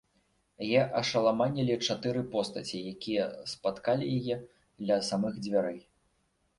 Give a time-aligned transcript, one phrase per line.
[0.67, 4.43] Яе ашаламанілі чатыры постаці, якія спаткалі яе
[4.91, 5.81] ля самых дзвярэй.